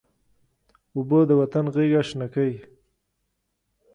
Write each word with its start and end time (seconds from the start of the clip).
اوبه 0.95 1.19
د 1.29 1.31
وطن 1.41 1.65
غیږه 1.75 2.01
شنه 2.07 2.27
کوي. 2.33 2.57